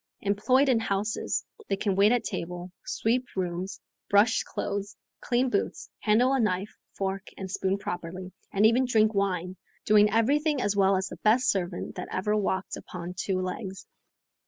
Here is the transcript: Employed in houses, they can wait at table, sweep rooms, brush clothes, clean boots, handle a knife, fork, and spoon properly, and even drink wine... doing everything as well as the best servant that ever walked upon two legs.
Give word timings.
Employed 0.21 0.67
in 0.67 0.79
houses, 0.79 1.45
they 1.69 1.75
can 1.75 1.95
wait 1.95 2.11
at 2.11 2.23
table, 2.23 2.71
sweep 2.83 3.27
rooms, 3.35 3.79
brush 4.09 4.41
clothes, 4.41 4.95
clean 5.19 5.51
boots, 5.51 5.91
handle 5.99 6.33
a 6.33 6.39
knife, 6.39 6.75
fork, 6.97 7.27
and 7.37 7.51
spoon 7.51 7.77
properly, 7.77 8.31
and 8.51 8.65
even 8.65 8.85
drink 8.85 9.13
wine... 9.13 9.57
doing 9.85 10.09
everything 10.09 10.59
as 10.59 10.75
well 10.75 10.95
as 10.97 11.09
the 11.09 11.17
best 11.17 11.51
servant 11.51 11.93
that 11.97 12.07
ever 12.11 12.35
walked 12.35 12.77
upon 12.77 13.13
two 13.15 13.39
legs. 13.41 13.85